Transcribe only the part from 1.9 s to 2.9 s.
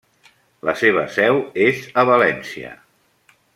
a València.